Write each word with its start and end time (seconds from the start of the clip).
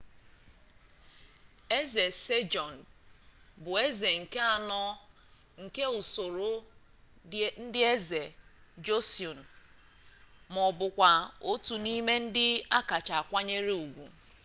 eze 1.79 2.05
sejong 2.23 2.77
bụ 3.63 3.71
eze 3.85 4.09
nke 4.21 4.39
anọ 4.55 4.81
nke 5.63 5.83
usoro 5.99 6.49
ndi 7.65 7.79
eze 7.93 8.21
joseon 8.85 9.39
ma 10.53 10.59
ọ 10.69 10.71
bụkwa 10.79 11.09
otu 11.51 11.73
n'ime 11.83 12.13
ndị 12.25 12.45
a 12.77 12.79
kacha 12.89 13.13
akwanyere 13.21 13.71
ugwu 13.83 14.05